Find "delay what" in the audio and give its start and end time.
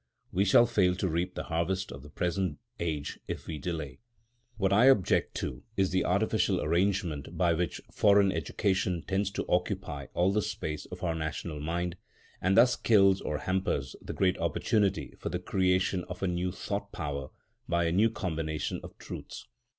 3.59-4.73